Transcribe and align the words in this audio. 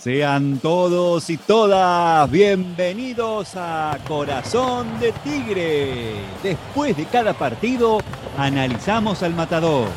Sean 0.00 0.60
todos 0.60 1.28
y 1.28 1.36
todas 1.36 2.30
bienvenidos 2.30 3.52
a 3.54 3.98
Corazón 4.08 4.98
de 4.98 5.12
Tigre. 5.12 6.14
Después 6.42 6.96
de 6.96 7.04
cada 7.04 7.34
partido, 7.34 7.98
analizamos 8.38 9.22
al 9.22 9.34
matador. 9.34 9.88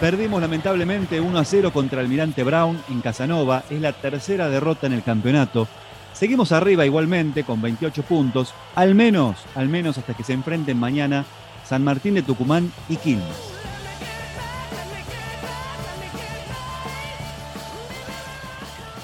Perdimos 0.00 0.40
lamentablemente 0.40 1.20
1 1.20 1.38
a 1.38 1.44
0 1.44 1.72
contra 1.72 2.00
Almirante 2.00 2.42
Brown 2.42 2.82
en 2.90 3.00
Casanova. 3.00 3.62
Es 3.70 3.80
la 3.80 3.92
tercera 3.92 4.48
derrota 4.48 4.88
en 4.88 4.94
el 4.94 5.04
campeonato. 5.04 5.68
Seguimos 6.14 6.50
arriba 6.50 6.84
igualmente 6.84 7.44
con 7.44 7.62
28 7.62 8.02
puntos, 8.02 8.54
al 8.74 8.96
menos, 8.96 9.36
al 9.54 9.68
menos 9.68 9.98
hasta 9.98 10.14
que 10.14 10.24
se 10.24 10.32
enfrenten 10.32 10.76
mañana 10.80 11.24
San 11.64 11.84
Martín 11.84 12.14
de 12.14 12.22
Tucumán 12.22 12.72
y 12.88 12.96
Quilmes. 12.96 13.57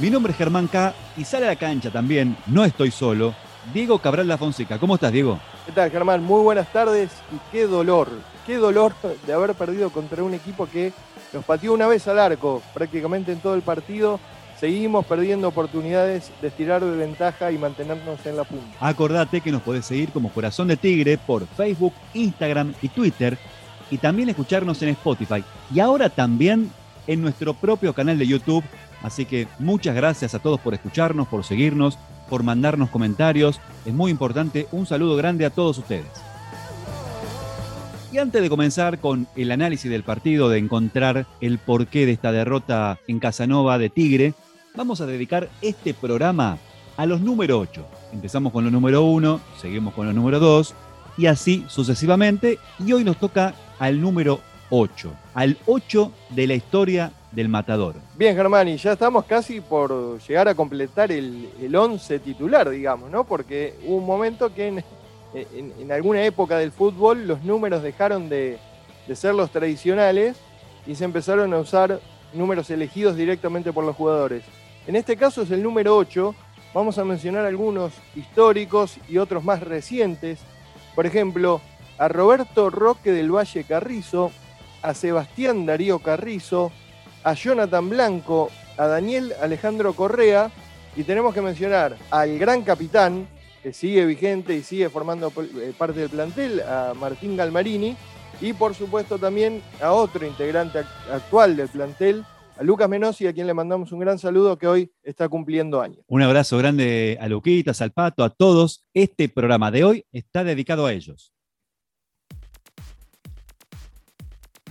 Mi 0.00 0.10
nombre 0.10 0.32
es 0.32 0.38
Germán 0.38 0.66
K. 0.66 0.92
y 1.16 1.24
sale 1.24 1.46
a 1.46 1.50
la 1.50 1.56
cancha 1.56 1.90
también, 1.90 2.36
no 2.46 2.64
estoy 2.64 2.90
solo, 2.90 3.32
Diego 3.72 4.00
Cabral 4.00 4.26
La 4.26 4.36
Fonseca. 4.36 4.78
¿Cómo 4.78 4.96
estás, 4.96 5.12
Diego? 5.12 5.38
¿Qué 5.66 5.72
tal, 5.72 5.90
Germán? 5.90 6.24
Muy 6.24 6.42
buenas 6.42 6.72
tardes 6.72 7.10
y 7.32 7.36
qué 7.52 7.66
dolor, 7.66 8.08
qué 8.44 8.56
dolor 8.56 8.92
de 9.24 9.32
haber 9.32 9.54
perdido 9.54 9.90
contra 9.90 10.24
un 10.24 10.34
equipo 10.34 10.66
que 10.66 10.92
nos 11.32 11.44
pateó 11.44 11.72
una 11.72 11.86
vez 11.86 12.08
al 12.08 12.18
arco 12.18 12.60
prácticamente 12.74 13.30
en 13.30 13.38
todo 13.38 13.54
el 13.54 13.62
partido. 13.62 14.18
Seguimos 14.58 15.06
perdiendo 15.06 15.46
oportunidades 15.46 16.32
de 16.42 16.48
estirar 16.48 16.84
de 16.84 16.96
ventaja 16.96 17.52
y 17.52 17.58
mantenernos 17.58 18.24
en 18.26 18.36
la 18.36 18.44
punta. 18.44 18.76
Acordate 18.80 19.40
que 19.40 19.52
nos 19.52 19.62
podés 19.62 19.86
seguir 19.86 20.10
como 20.10 20.30
Corazón 20.30 20.68
de 20.68 20.76
Tigre 20.76 21.18
por 21.18 21.46
Facebook, 21.46 21.94
Instagram 22.14 22.74
y 22.82 22.88
Twitter 22.88 23.38
y 23.92 23.98
también 23.98 24.28
escucharnos 24.28 24.82
en 24.82 24.88
Spotify 24.90 25.44
y 25.72 25.78
ahora 25.78 26.08
también 26.08 26.70
en 27.06 27.20
nuestro 27.20 27.54
propio 27.54 27.92
canal 27.92 28.18
de 28.18 28.26
YouTube 28.26 28.64
Así 29.04 29.26
que 29.26 29.46
muchas 29.58 29.94
gracias 29.94 30.34
a 30.34 30.38
todos 30.38 30.58
por 30.58 30.72
escucharnos, 30.72 31.28
por 31.28 31.44
seguirnos, 31.44 31.98
por 32.30 32.42
mandarnos 32.42 32.88
comentarios. 32.88 33.60
Es 33.84 33.92
muy 33.92 34.10
importante. 34.10 34.66
Un 34.72 34.86
saludo 34.86 35.14
grande 35.14 35.44
a 35.44 35.50
todos 35.50 35.76
ustedes. 35.76 36.06
Y 38.10 38.16
antes 38.16 38.40
de 38.40 38.48
comenzar 38.48 39.00
con 39.00 39.26
el 39.36 39.52
análisis 39.52 39.90
del 39.90 40.04
partido, 40.04 40.48
de 40.48 40.58
encontrar 40.58 41.26
el 41.42 41.58
porqué 41.58 42.06
de 42.06 42.12
esta 42.12 42.32
derrota 42.32 42.98
en 43.06 43.18
Casanova 43.18 43.76
de 43.76 43.90
Tigre, 43.90 44.32
vamos 44.74 45.02
a 45.02 45.06
dedicar 45.06 45.50
este 45.60 45.92
programa 45.92 46.56
a 46.96 47.04
los 47.04 47.20
número 47.20 47.58
8. 47.58 47.86
Empezamos 48.14 48.54
con 48.54 48.64
los 48.64 48.72
número 48.72 49.02
1, 49.02 49.38
seguimos 49.60 49.92
con 49.92 50.06
los 50.06 50.14
número 50.14 50.40
2 50.40 50.74
y 51.18 51.26
así 51.26 51.64
sucesivamente. 51.68 52.58
Y 52.78 52.92
hoy 52.92 53.04
nos 53.04 53.18
toca 53.18 53.54
al 53.78 54.00
número 54.00 54.40
8, 54.70 55.12
al 55.34 55.56
8 55.66 56.12
de 56.30 56.46
la 56.46 56.54
historia 56.54 57.12
del 57.32 57.48
matador. 57.48 57.96
Bien, 58.16 58.36
Germán, 58.36 58.68
y 58.68 58.76
ya 58.76 58.92
estamos 58.92 59.24
casi 59.24 59.60
por 59.60 60.20
llegar 60.20 60.48
a 60.48 60.54
completar 60.54 61.10
el, 61.10 61.48
el 61.60 61.74
once 61.74 62.18
titular, 62.18 62.70
digamos, 62.70 63.10
¿no? 63.10 63.24
Porque 63.24 63.74
hubo 63.84 63.96
un 63.96 64.06
momento 64.06 64.54
que 64.54 64.82
en, 65.34 65.92
alguna 65.92 66.22
época 66.24 66.58
del 66.58 66.72
fútbol 66.72 67.26
los 67.26 67.42
números 67.42 67.82
dejaron 67.82 68.28
de, 68.28 68.58
de 69.06 69.16
ser 69.16 69.34
los 69.34 69.50
tradicionales 69.50 70.36
y 70.86 70.94
se 70.94 71.04
empezaron 71.04 71.52
a 71.52 71.58
usar 71.58 72.00
números 72.32 72.70
elegidos 72.70 73.16
directamente 73.16 73.72
por 73.72 73.84
los 73.84 73.96
jugadores. 73.96 74.44
En 74.86 74.96
este 74.96 75.16
caso 75.16 75.42
es 75.42 75.50
el 75.50 75.62
número 75.62 75.96
8. 75.96 76.34
Vamos 76.72 76.98
a 76.98 77.04
mencionar 77.04 77.44
algunos 77.46 77.92
históricos 78.14 78.98
y 79.08 79.18
otros 79.18 79.44
más 79.44 79.60
recientes. 79.60 80.40
Por 80.94 81.06
ejemplo, 81.06 81.60
a 81.98 82.08
Roberto 82.08 82.70
Roque 82.70 83.12
del 83.12 83.34
Valle 83.34 83.64
Carrizo, 83.64 84.30
a 84.84 84.92
Sebastián 84.92 85.64
Darío 85.64 85.98
Carrizo, 85.98 86.70
a 87.24 87.32
Jonathan 87.32 87.88
Blanco, 87.88 88.50
a 88.76 88.86
Daniel 88.86 89.32
Alejandro 89.40 89.94
Correa 89.94 90.50
y 90.94 91.04
tenemos 91.04 91.34
que 91.34 91.40
mencionar 91.40 91.96
al 92.10 92.38
gran 92.38 92.62
capitán 92.62 93.26
que 93.62 93.72
sigue 93.72 94.04
vigente 94.04 94.54
y 94.54 94.62
sigue 94.62 94.90
formando 94.90 95.32
eh, 95.38 95.72
parte 95.76 96.00
del 96.00 96.10
plantel, 96.10 96.60
a 96.60 96.92
Martín 96.94 97.34
Galmarini 97.34 97.96
y 98.42 98.52
por 98.52 98.74
supuesto 98.74 99.18
también 99.18 99.62
a 99.80 99.92
otro 99.92 100.26
integrante 100.26 100.80
actual 101.10 101.56
del 101.56 101.68
plantel, 101.68 102.22
a 102.58 102.62
Lucas 102.62 102.88
Menosi, 102.88 103.26
a 103.26 103.32
quien 103.32 103.46
le 103.46 103.54
mandamos 103.54 103.90
un 103.90 104.00
gran 104.00 104.18
saludo 104.18 104.58
que 104.58 104.68
hoy 104.68 104.92
está 105.02 105.30
cumpliendo 105.30 105.80
años. 105.80 106.00
Un 106.08 106.20
abrazo 106.20 106.58
grande 106.58 107.16
a 107.20 107.26
Luquitas, 107.26 107.80
al 107.80 107.92
Pato, 107.92 108.22
a 108.22 108.28
todos. 108.28 108.84
Este 108.92 109.30
programa 109.30 109.70
de 109.70 109.84
hoy 109.84 110.06
está 110.12 110.44
dedicado 110.44 110.84
a 110.84 110.92
ellos. 110.92 111.33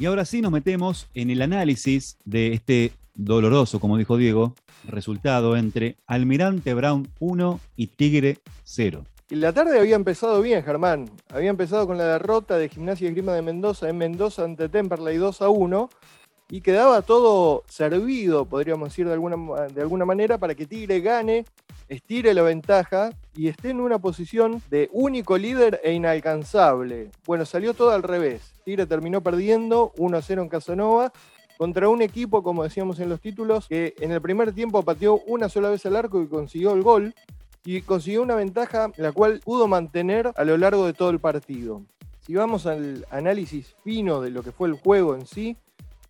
Y 0.03 0.06
ahora 0.06 0.25
sí 0.25 0.41
nos 0.41 0.52
metemos 0.52 1.08
en 1.14 1.30
el 1.30 1.41
análisis 1.41 2.18
de 2.25 2.52
este 2.52 2.91
doloroso, 3.16 3.80
como 3.80 3.97
dijo 3.97 4.18
Diego, 4.18 4.53
resultado 4.86 5.56
entre 5.56 5.96
Almirante 6.08 6.74
Brown 6.74 7.08
1 7.22 7.59
y 7.78 7.88
Tigre 7.88 8.40
0. 8.66 9.06
La 9.30 9.53
tarde 9.53 9.80
había 9.80 9.96
empezado 9.96 10.41
bien, 10.41 10.62
Germán. 10.62 11.09
Había 11.30 11.52
empezado 11.52 11.88
con 11.88 11.97
la 11.97 12.03
derrota 12.03 12.58
de 12.58 12.68
Gimnasia 12.68 13.08
y 13.08 13.14
Grima 13.14 13.31
de 13.31 13.44
Mendoza 13.44 13.88
en 13.88 13.97
Mendoza 13.97 14.44
ante 14.44 14.68
Temperley 14.68 15.16
2 15.16 15.41
a 15.41 15.47
1 15.47 15.90
y 16.50 16.59
quedaba 16.59 17.02
todo 17.02 17.64
servido, 17.70 18.44
podríamos 18.44 18.90
decir 18.90 19.08
de 19.08 19.14
alguna, 19.14 19.38
de 19.68 19.81
alguna 19.81 20.03
manera, 20.03 20.38
para 20.38 20.53
que 20.53 20.66
Tigre 20.66 21.00
gane, 21.00 21.46
estire 21.94 22.34
la 22.34 22.42
ventaja 22.42 23.12
y 23.36 23.48
esté 23.48 23.70
en 23.70 23.80
una 23.80 24.00
posición 24.00 24.62
de 24.70 24.90
único 24.92 25.38
líder 25.38 25.80
e 25.84 25.94
inalcanzable. 25.94 27.12
Bueno, 27.26 27.46
salió 27.46 27.74
todo 27.74 27.92
al 27.92 28.04
revés. 28.04 28.54
Tigre 28.64 28.86
terminó 28.86 29.22
perdiendo 29.22 29.94
1-0 29.98 30.42
en 30.42 30.50
Casanova 30.50 31.12
contra 31.58 31.90
un 31.90 32.02
equipo, 32.02 32.44
como 32.44 32.64
decíamos 32.64 33.00
en 33.00 33.09
los 33.09 33.22
títulos, 33.22 33.68
que 33.68 33.94
en 34.00 34.12
el 34.12 34.22
primer 34.22 34.53
tiempo 34.53 34.84
pateó 34.84 35.20
una 35.28 35.50
sola 35.50 35.70
vez 35.70 35.86
al 35.86 35.96
arco 35.96 36.22
y 36.22 36.28
consiguió 36.28 36.74
el 36.74 36.82
gol, 36.82 37.14
y 37.66 37.82
consiguió 37.82 38.22
una 38.22 38.36
ventaja 38.36 38.92
la 38.98 39.12
cual 39.12 39.40
pudo 39.44 39.68
mantener 39.68 40.32
a 40.36 40.44
lo 40.44 40.58
largo 40.58 40.86
de 40.86 40.94
todo 40.94 41.09
el 41.09 41.20
partido. 41.20 41.82
Si 42.20 42.36
vamos 42.36 42.66
al 42.66 43.06
análisis 43.09 43.76
fino 43.84 44.22
de 44.22 44.32
lo 44.32 44.44
que 44.44 44.52
fue 44.52 44.68
el 44.68 44.76
juego 44.76 45.16
en 45.16 45.26
sí, 45.26 45.56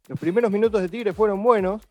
los 0.08 0.20
primeros 0.20 0.52
minutos 0.52 0.82
de 0.82 0.90
Tigre 0.90 1.14
fueron 1.14 1.42
buenos, 1.44 1.82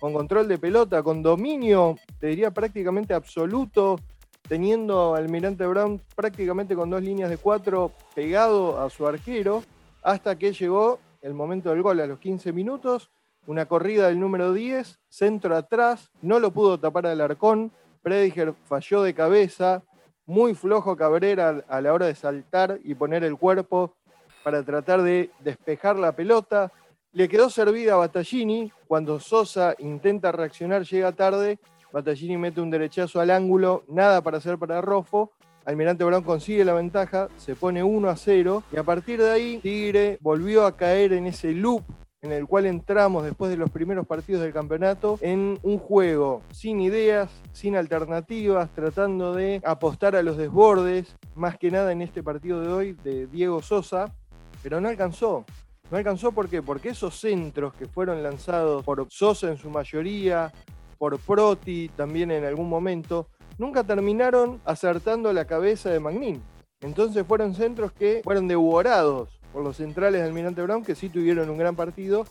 con 0.00 0.14
control 0.14 0.48
de 0.48 0.58
pelota, 0.58 1.02
con 1.02 1.22
dominio, 1.22 1.96
te 2.18 2.28
diría 2.28 2.50
prácticamente 2.50 3.14
absoluto, 3.14 4.00
teniendo 4.48 5.14
al 5.14 5.24
Almirante 5.24 5.66
Brown 5.66 6.00
prácticamente 6.16 6.74
con 6.74 6.90
dos 6.90 7.02
líneas 7.02 7.30
de 7.30 7.36
cuatro 7.36 7.92
pegado 8.14 8.80
a 8.80 8.88
su 8.90 9.06
arquero 9.06 9.62
hasta 10.02 10.36
que 10.36 10.52
llegó 10.52 10.98
el 11.20 11.34
momento 11.34 11.70
del 11.70 11.82
gol 11.82 12.00
a 12.00 12.06
los 12.06 12.18
15 12.18 12.52
minutos, 12.52 13.10
una 13.46 13.66
corrida 13.66 14.08
del 14.08 14.18
número 14.18 14.52
10, 14.52 14.98
centro 15.08 15.54
atrás, 15.54 16.10
no 16.22 16.40
lo 16.40 16.50
pudo 16.50 16.80
tapar 16.80 17.06
al 17.06 17.20
arcón, 17.20 17.70
Prediger 18.02 18.54
falló 18.64 19.02
de 19.02 19.12
cabeza, 19.12 19.82
muy 20.24 20.54
flojo 20.54 20.96
Cabrera 20.96 21.62
a 21.68 21.80
la 21.80 21.92
hora 21.92 22.06
de 22.06 22.14
saltar 22.14 22.80
y 22.82 22.94
poner 22.94 23.24
el 23.24 23.36
cuerpo 23.36 23.94
para 24.42 24.62
tratar 24.62 25.02
de 25.02 25.30
despejar 25.40 25.98
la 25.98 26.12
pelota. 26.12 26.72
Le 27.12 27.28
quedó 27.28 27.50
servida 27.50 27.94
a 27.94 27.96
Battaglini, 27.96 28.72
cuando 28.86 29.18
Sosa 29.18 29.74
intenta 29.80 30.30
reaccionar, 30.30 30.84
llega 30.84 31.10
tarde, 31.10 31.58
Battaglini 31.92 32.36
mete 32.36 32.60
un 32.60 32.70
derechazo 32.70 33.18
al 33.18 33.32
ángulo, 33.32 33.82
nada 33.88 34.22
para 34.22 34.38
hacer 34.38 34.58
para 34.58 34.80
Rofo, 34.80 35.32
Almirante 35.64 36.04
Brown 36.04 36.22
consigue 36.22 36.64
la 36.64 36.72
ventaja, 36.72 37.28
se 37.36 37.56
pone 37.56 37.82
1 37.82 38.08
a 38.08 38.14
0 38.14 38.62
y 38.72 38.76
a 38.76 38.84
partir 38.84 39.20
de 39.20 39.28
ahí 39.28 39.58
Tigre 39.58 40.18
volvió 40.20 40.64
a 40.64 40.76
caer 40.76 41.12
en 41.12 41.26
ese 41.26 41.52
loop 41.52 41.82
en 42.22 42.30
el 42.30 42.46
cual 42.46 42.66
entramos 42.66 43.24
después 43.24 43.50
de 43.50 43.56
los 43.56 43.70
primeros 43.70 44.06
partidos 44.06 44.42
del 44.42 44.52
campeonato 44.52 45.18
en 45.20 45.58
un 45.64 45.78
juego 45.78 46.42
sin 46.52 46.80
ideas, 46.80 47.28
sin 47.52 47.74
alternativas, 47.74 48.70
tratando 48.70 49.34
de 49.34 49.60
apostar 49.64 50.14
a 50.14 50.22
los 50.22 50.36
desbordes, 50.36 51.16
más 51.34 51.58
que 51.58 51.72
nada 51.72 51.90
en 51.90 52.02
este 52.02 52.22
partido 52.22 52.60
de 52.60 52.68
hoy 52.68 52.92
de 53.02 53.26
Diego 53.26 53.62
Sosa, 53.62 54.14
pero 54.62 54.80
no 54.80 54.88
alcanzó. 54.88 55.44
No 55.90 55.98
alcanzó 55.98 56.30
¿por 56.30 56.48
qué? 56.48 56.62
porque 56.62 56.90
esos 56.90 57.18
centros 57.18 57.74
que 57.74 57.86
fueron 57.86 58.22
lanzados 58.22 58.84
por 58.84 59.06
Sosa 59.10 59.48
en 59.48 59.58
su 59.58 59.70
mayoría, 59.70 60.52
por 60.98 61.18
Proti 61.18 61.88
también 61.96 62.30
en 62.30 62.44
algún 62.44 62.68
momento, 62.68 63.26
nunca 63.58 63.82
terminaron 63.82 64.60
acertando 64.64 65.32
la 65.32 65.46
cabeza 65.46 65.90
de 65.90 65.98
Magnin. 65.98 66.42
Entonces 66.80 67.26
fueron 67.26 67.54
centros 67.54 67.92
que 67.92 68.20
fueron 68.22 68.46
devorados 68.46 69.40
por 69.52 69.64
los 69.64 69.78
centrales 69.78 70.20
de 70.20 70.26
Almirante 70.28 70.62
Brown, 70.62 70.84
que 70.84 70.94
sí 70.94 71.08
tuvieron 71.08 71.50
un 71.50 71.58
gran 71.58 71.74
partido, 71.74 72.24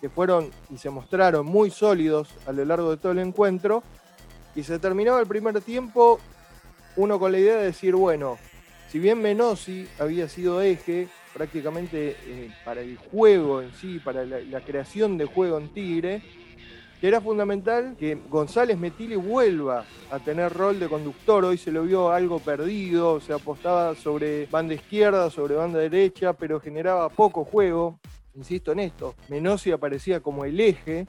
que 0.00 0.08
fueron 0.08 0.50
y 0.70 0.78
se 0.78 0.88
mostraron 0.88 1.44
muy 1.44 1.70
sólidos 1.70 2.28
a 2.46 2.52
lo 2.52 2.64
largo 2.64 2.90
de 2.92 2.96
todo 2.96 3.12
el 3.12 3.18
encuentro. 3.18 3.82
Y 4.54 4.62
se 4.62 4.78
terminaba 4.78 5.20
el 5.20 5.26
primer 5.26 5.60
tiempo 5.60 6.18
uno 6.96 7.18
con 7.18 7.32
la 7.32 7.38
idea 7.38 7.56
de 7.56 7.64
decir, 7.64 7.94
bueno, 7.94 8.38
si 8.88 8.98
bien 8.98 9.20
Menosi 9.20 9.88
había 9.98 10.28
sido 10.28 10.62
eje 10.62 11.08
prácticamente 11.34 12.16
eh, 12.26 12.50
para 12.64 12.80
el 12.80 12.96
juego 12.96 13.62
en 13.62 13.72
sí, 13.74 13.98
para 13.98 14.24
la 14.24 14.60
creación 14.60 15.16
de 15.18 15.26
juego 15.26 15.58
en 15.58 15.68
Tigre, 15.68 16.22
que 17.00 17.08
era 17.08 17.20
fundamental 17.20 17.96
que 17.98 18.18
González 18.28 18.78
Metili 18.78 19.16
vuelva 19.16 19.86
a 20.10 20.18
tener 20.18 20.52
rol 20.52 20.78
de 20.78 20.88
conductor. 20.88 21.46
Hoy 21.46 21.56
se 21.56 21.72
lo 21.72 21.84
vio 21.84 22.10
algo 22.10 22.40
perdido, 22.40 23.20
se 23.20 23.32
apostaba 23.32 23.94
sobre 23.94 24.46
banda 24.46 24.74
izquierda, 24.74 25.30
sobre 25.30 25.54
banda 25.54 25.78
derecha, 25.78 26.34
pero 26.34 26.60
generaba 26.60 27.08
poco 27.08 27.44
juego. 27.44 27.98
insisto 28.34 28.72
en 28.72 28.80
esto, 28.80 29.14
Menossi 29.28 29.72
aparecía 29.72 30.20
como 30.20 30.44
el 30.44 30.60
eje, 30.60 31.06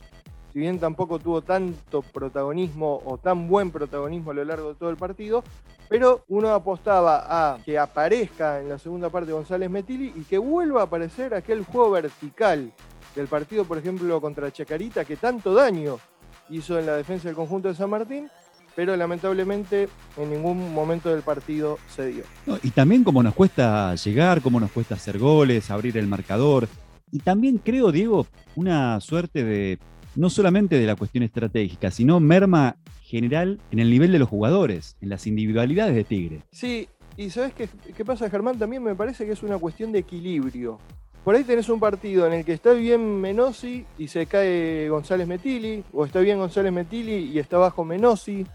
si 0.51 0.59
bien 0.59 0.79
tampoco 0.79 1.19
tuvo 1.19 1.41
tanto 1.41 2.01
protagonismo 2.01 3.01
o 3.05 3.17
tan 3.17 3.47
buen 3.47 3.71
protagonismo 3.71 4.31
a 4.31 4.33
lo 4.33 4.43
largo 4.43 4.69
de 4.69 4.75
todo 4.75 4.89
el 4.89 4.97
partido, 4.97 5.43
pero 5.87 6.23
uno 6.27 6.49
apostaba 6.49 7.53
a 7.53 7.57
que 7.63 7.77
aparezca 7.77 8.59
en 8.59 8.69
la 8.69 8.77
segunda 8.77 9.09
parte 9.09 9.31
González 9.31 9.69
Metili 9.69 10.13
y 10.15 10.23
que 10.23 10.37
vuelva 10.37 10.81
a 10.81 10.85
aparecer 10.85 11.33
aquel 11.33 11.63
juego 11.63 11.91
vertical 11.91 12.71
del 13.15 13.27
partido, 13.27 13.65
por 13.65 13.77
ejemplo, 13.77 14.19
contra 14.19 14.51
Chacarita, 14.51 15.05
que 15.05 15.17
tanto 15.17 15.53
daño 15.53 15.99
hizo 16.49 16.77
en 16.79 16.85
la 16.85 16.97
defensa 16.97 17.27
del 17.27 17.35
conjunto 17.35 17.69
de 17.69 17.75
San 17.75 17.89
Martín, 17.89 18.29
pero 18.75 18.95
lamentablemente 18.95 19.89
en 20.17 20.29
ningún 20.29 20.73
momento 20.73 21.09
del 21.09 21.21
partido 21.21 21.77
se 21.93 22.07
dio. 22.07 22.23
y 22.63 22.71
también 22.71 23.03
como 23.03 23.21
nos 23.21 23.33
cuesta 23.33 23.95
llegar, 23.95 24.41
como 24.41 24.59
nos 24.59 24.71
cuesta 24.71 24.95
hacer 24.95 25.17
goles, 25.17 25.71
abrir 25.71 25.97
el 25.97 26.07
marcador, 26.07 26.67
y 27.11 27.19
también 27.19 27.57
creo, 27.57 27.91
Diego, 27.91 28.25
una 28.55 29.01
suerte 29.01 29.43
de, 29.43 29.79
no 30.15 30.29
solamente 30.29 30.77
de 30.77 30.85
la 30.85 30.95
cuestión 30.95 31.23
estratégica, 31.23 31.91
sino 31.91 32.19
merma 32.19 32.77
general 33.01 33.59
en 33.71 33.79
el 33.79 33.89
nivel 33.89 34.11
de 34.11 34.19
los 34.19 34.29
jugadores, 34.29 34.97
en 35.01 35.09
las 35.09 35.27
individualidades 35.27 35.95
de 35.95 36.03
Tigre. 36.03 36.41
Sí, 36.51 36.87
y 37.17 37.29
¿sabes 37.29 37.53
qué, 37.53 37.67
qué 37.95 38.05
pasa, 38.05 38.29
Germán? 38.29 38.57
También 38.57 38.83
me 38.83 38.95
parece 38.95 39.25
que 39.25 39.33
es 39.33 39.43
una 39.43 39.57
cuestión 39.57 39.91
de 39.91 39.99
equilibrio. 39.99 40.79
Por 41.23 41.35
ahí 41.35 41.43
tenés 41.43 41.69
un 41.69 41.79
partido 41.79 42.25
en 42.25 42.33
el 42.33 42.45
que 42.45 42.53
está 42.53 42.73
bien 42.73 43.21
Menosi 43.21 43.85
y 43.99 44.07
se 44.07 44.25
cae 44.25 44.89
González 44.89 45.27
Metili, 45.27 45.83
o 45.93 46.05
está 46.05 46.19
bien 46.19 46.39
González 46.39 46.73
Metili 46.73 47.31
y 47.31 47.37
está 47.37 47.57
bajo 47.57 47.85
Menosi. 47.85 48.45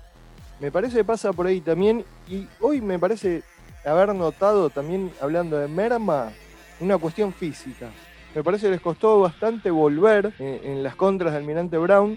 Me 0.58 0.72
parece 0.72 0.96
que 0.96 1.04
pasa 1.04 1.32
por 1.32 1.46
ahí 1.46 1.60
también. 1.60 2.04
Y 2.28 2.46
hoy 2.60 2.80
me 2.80 2.98
parece 2.98 3.42
haber 3.84 4.14
notado 4.14 4.68
también, 4.70 5.12
hablando 5.20 5.58
de 5.58 5.68
merma, 5.68 6.32
una 6.80 6.98
cuestión 6.98 7.32
física. 7.32 7.90
Me 8.36 8.44
parece 8.44 8.66
que 8.66 8.72
les 8.72 8.80
costó 8.80 9.20
bastante 9.20 9.70
volver 9.70 10.32
en, 10.38 10.82
las 10.84 10.94
contras 10.94 11.32
de 11.32 11.38
Almirante 11.38 11.76
Brown, 11.78 12.16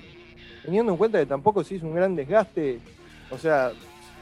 teniendo 0.63 0.91
en 0.91 0.97
cuenta 0.97 1.17
que 1.17 1.25
tampoco 1.25 1.63
se 1.63 1.75
hizo 1.75 1.87
un 1.87 1.95
gran 1.95 2.15
desgaste. 2.15 2.79
O 3.31 3.37
sea, 3.39 3.71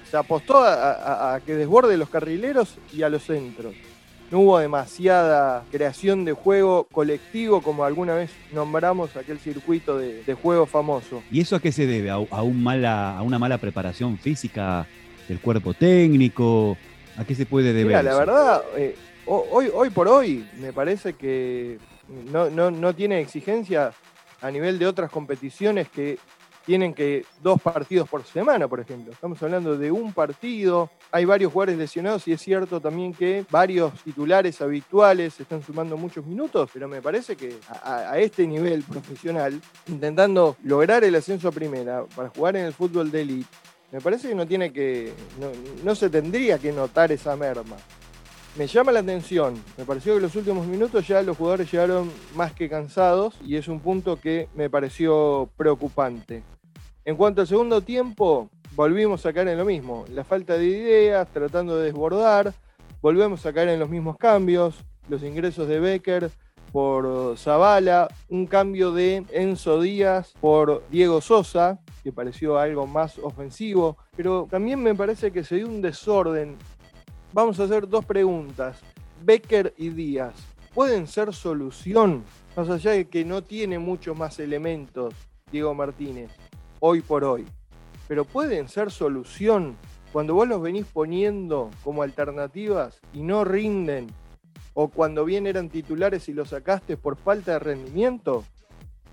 se 0.10 0.16
apostó 0.16 0.60
a 0.64 1.42
que 1.46 1.56
desborde 1.56 1.98
los 1.98 2.10
carrileros 2.10 2.78
y 2.94 3.02
a 3.04 3.10
los 3.10 3.24
centros 3.24 3.74
no 4.32 4.40
hubo 4.40 4.60
demasiada 4.60 5.64
creación 5.72 6.26
de 6.26 6.34
juego 6.34 6.88
colectivo 6.92 7.62
como 7.62 7.84
alguna 7.86 8.16
vez 8.16 8.32
nombramos 8.54 9.16
aquel 9.16 9.40
circuito 9.40 9.98
de, 9.98 10.34
juego 10.42 10.66
famoso. 10.66 11.24
¿Y 11.32 11.42
eso 11.42 11.56
a 11.56 11.60
qué 11.60 11.72
se 11.72 11.86
debe? 11.86 12.10
¿A, 12.10 12.18
un 12.18 12.62
mala, 12.62 13.18
¿A, 13.18 13.22
una 13.22 13.40
mala 13.40 13.58
preparación 13.58 14.18
física 14.18 14.86
del 15.28 15.40
cuerpo 15.40 15.74
técnico? 15.74 16.78
¿A 17.18 17.24
qué 17.24 17.36
se 17.36 17.46
puede 17.46 17.74
deber? 17.74 17.88
Mira, 17.88 18.04
la 18.04 18.18
verdad, 18.18 18.62
eh, 18.76 18.96
hoy, 19.28 19.90
por 19.90 20.08
hoy 20.08 20.48
me 20.60 20.74
parece 20.74 21.14
que 21.14 21.80
no, 22.32 22.96
tiene 22.96 23.20
exigencia 23.20 23.94
a 24.42 24.52
nivel 24.52 24.80
de 24.80 24.88
otras 24.88 25.12
competiciones 25.12 25.90
que 25.90 26.20
tienen 26.66 26.94
que 26.94 27.26
dos 27.42 27.62
partidos 27.62 28.10
por 28.10 28.26
semana, 28.26 28.68
por 28.68 28.82
ejemplo. 28.82 29.14
Estamos 29.14 29.42
hablando 29.42 29.78
de 29.78 29.90
un 29.90 30.12
partido, 30.12 30.90
hay 31.12 31.24
varios 31.24 31.54
jugadores 31.54 31.78
lesionados 31.78 32.28
y 32.28 32.34
es 32.34 32.42
cierto 32.42 32.82
también 32.82 33.14
que 33.14 33.46
varios 33.50 33.94
titulares 34.04 34.62
habituales 34.62 35.40
están 35.40 35.64
sumando 35.64 35.96
muchos 35.96 36.26
minutos, 36.26 36.70
pero 36.74 36.90
me 36.90 37.02
parece 37.02 37.38
que 37.38 37.58
a, 37.84 38.18
este 38.20 38.46
nivel 38.46 38.84
profesional, 38.84 39.62
intentando 39.88 40.58
lograr 40.64 41.06
el 41.06 41.16
ascenso 41.16 41.48
a 41.48 41.52
primera 41.52 42.04
para 42.04 42.30
jugar 42.30 42.58
en 42.58 42.66
el 42.66 42.74
fútbol 42.74 43.12
de 43.12 43.22
élite, 43.22 43.50
me 43.94 44.02
parece 44.02 44.28
que 44.28 44.36
no 44.36 44.46
tiene 44.46 44.74
que, 44.74 45.14
no 45.86 45.96
se 45.96 46.10
tendría 46.10 46.60
que 46.60 46.74
notar 46.74 47.14
esa 47.14 47.38
merma. 47.38 47.78
Me 48.58 48.66
llama 48.66 48.92
la 48.92 49.02
atención, 49.02 49.54
me 49.78 49.86
pareció 49.86 50.14
que 50.14 50.18
en 50.18 50.24
los 50.24 50.36
últimos 50.36 50.66
minutos 50.66 51.08
ya 51.08 51.22
los 51.22 51.38
jugadores 51.38 51.72
llegaron 51.72 52.12
más 52.36 52.54
que 52.54 52.68
cansados 52.68 53.36
y 53.46 53.56
es 53.56 53.68
un 53.68 53.80
punto 53.80 54.20
que 54.20 54.50
me 54.56 54.68
pareció 54.68 55.48
preocupante. 55.56 56.42
En 57.06 57.16
cuanto 57.18 57.42
al 57.42 57.48
segundo 57.48 57.82
tiempo, 57.82 58.50
volvimos 58.76 59.24
a 59.28 59.34
caer 59.34 59.50
en 59.50 59.60
lo 59.60 59.66
mismo. 59.66 60.06
La 60.10 60.24
falta 60.24 60.58
de 60.58 60.66
ideas, 60.66 61.28
tratando 61.32 61.78
de 61.78 61.86
desbordar, 61.86 62.52
volvemos 63.00 63.46
a 63.46 63.54
caer 63.54 63.70
en 63.70 63.80
los 63.80 63.90
mismos 63.90 64.18
cambios. 64.18 64.84
Los 65.08 65.22
ingresos 65.22 65.68
de 65.68 65.80
Becker 65.80 66.32
por 66.72 67.38
Zavala, 67.38 68.08
un 68.28 68.48
cambio 68.48 68.92
de 68.92 69.24
Enzo 69.32 69.82
Díaz 69.82 70.34
por 70.42 70.84
Diego 70.90 71.22
Sosa, 71.22 71.80
que 72.04 72.12
pareció 72.12 72.58
algo 72.58 72.88
más 72.88 73.20
ofensivo, 73.20 73.98
pero 74.16 74.48
también 74.50 74.82
me 74.82 74.96
parece 74.96 75.32
que 75.32 75.44
se 75.44 75.58
dio 75.58 75.68
un 75.68 75.82
desorden. 75.82 76.58
Vamos 77.38 77.60
a 77.60 77.66
hacer 77.66 77.88
dos 77.88 78.04
preguntas. 78.04 78.80
Becker 79.24 79.72
y 79.78 79.90
Díaz, 79.90 80.34
¿pueden 80.74 81.06
ser 81.06 81.36
solución? 81.36 82.24
Más 82.56 82.68
allá 82.68 82.94
de 82.94 83.08
que 83.08 83.24
no 83.24 83.44
tiene 83.44 83.78
muchos 83.78 84.18
más 84.18 84.40
elementos 84.40 85.14
Diego 85.52 85.76
Martínez 85.76 86.32
hoy 86.80 87.02
por 87.02 87.24
hoy. 87.24 87.46
Pero 88.08 88.26
pueden 88.26 88.68
ser 88.68 88.90
solución 88.90 89.76
cuando 90.12 90.34
vos 90.34 90.48
los 90.48 90.60
venís 90.64 90.88
poniendo 90.88 91.70
como 91.84 92.02
alternativas 92.02 93.00
y 93.14 93.22
no 93.22 93.44
rinden, 93.44 94.08
o 94.74 94.88
cuando 94.88 95.24
bien 95.24 95.46
eran 95.46 95.70
titulares 95.70 96.28
y 96.30 96.34
los 96.34 96.50
sacaste 96.50 96.98
por 96.98 97.18
falta 97.18 97.52
de 97.52 97.60
rendimiento. 97.60 98.46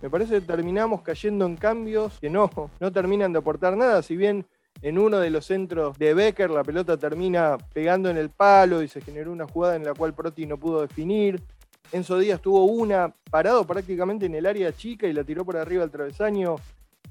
Me 0.00 0.08
parece 0.08 0.40
que 0.40 0.46
terminamos 0.46 1.02
cayendo 1.02 1.44
en 1.44 1.56
cambios 1.56 2.18
que 2.20 2.30
no, 2.30 2.50
no 2.80 2.90
terminan 2.90 3.34
de 3.34 3.40
aportar 3.40 3.76
nada, 3.76 4.02
si 4.02 4.16
bien 4.16 4.46
en 4.82 4.98
uno 4.98 5.18
de 5.18 5.30
los 5.30 5.46
centros 5.46 5.98
de 5.98 6.14
Becker 6.14 6.50
la 6.50 6.62
pelota 6.62 6.96
termina 6.96 7.56
pegando 7.72 8.10
en 8.10 8.16
el 8.16 8.30
palo 8.30 8.82
y 8.82 8.88
se 8.88 9.00
generó 9.00 9.32
una 9.32 9.46
jugada 9.46 9.76
en 9.76 9.84
la 9.84 9.94
cual 9.94 10.14
Proti 10.14 10.46
no 10.46 10.58
pudo 10.58 10.82
definir. 10.82 11.42
Enzo 11.92 12.18
Díaz 12.18 12.40
tuvo 12.40 12.64
una 12.64 13.14
parado 13.30 13.64
prácticamente 13.64 14.26
en 14.26 14.34
el 14.34 14.46
área 14.46 14.72
chica 14.72 15.06
y 15.06 15.12
la 15.12 15.24
tiró 15.24 15.44
por 15.44 15.56
arriba 15.56 15.84
al 15.84 15.90
travesaño 15.90 16.56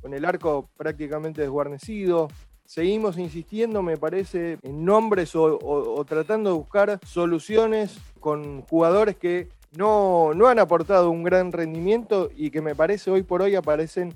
con 0.02 0.14
el 0.14 0.26
arco 0.26 0.70
prácticamente 0.76 1.42
desguarnecido. 1.42 2.28
Seguimos 2.66 3.18
insistiendo, 3.18 3.82
me 3.82 3.98
parece, 3.98 4.58
en 4.62 4.86
nombres 4.86 5.36
o, 5.36 6.06
tratando 6.08 6.52
de 6.52 6.58
buscar 6.58 7.00
soluciones 7.06 7.98
con 8.20 8.62
jugadores 8.64 9.16
que 9.16 9.50
no, 9.78 10.34
no 10.34 10.48
han 10.48 10.60
aportado 10.60 11.10
un 11.10 11.24
gran 11.24 11.52
rendimiento 11.52 12.30
y 12.36 12.52
que 12.52 12.62
me 12.62 12.76
parece 12.76 13.12
hoy 13.12 13.24
por 13.24 13.42
hoy 13.42 13.56
aparecen 13.56 14.14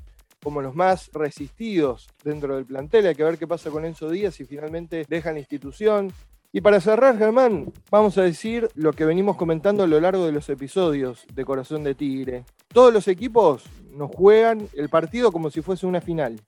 como 0.47 0.61
los 0.61 0.75
más 0.75 1.09
resistidos 1.11 2.07
dentro 2.23 2.55
del 2.55 2.65
plantel. 2.65 3.05
Hay 3.05 3.15
que 3.15 3.23
ver 3.25 3.37
qué 3.37 3.45
pasa 3.45 3.69
con 3.69 3.83
Enzo 3.83 4.09
Díaz 4.09 4.35
si 4.35 4.45
finalmente 4.45 5.05
deja 5.09 5.33
la 5.33 5.39
institución. 5.39 6.13
Y 6.53 6.61
para 6.61 6.79
cerrar, 6.79 7.17
Germán, 7.17 7.73
vamos 7.91 8.17
a 8.17 8.21
decir 8.21 8.69
lo 8.73 8.93
que 8.93 9.03
venimos 9.03 9.35
comentando 9.35 9.83
a 9.83 9.87
lo 9.87 9.99
largo 9.99 10.25
de 10.25 10.31
los 10.31 10.47
episodios 10.47 11.25
de 11.33 11.43
Corazón 11.43 11.83
de 11.83 11.95
Tigre. 11.95 12.45
Todos 12.69 12.93
los 12.93 13.09
equipos 13.09 13.65
nos 13.91 14.09
juegan 14.15 14.69
el 14.73 14.87
partido 14.87 15.33
como 15.33 15.51
si 15.51 15.61
fuese 15.61 15.85
una 15.85 15.99
final. 15.99 16.39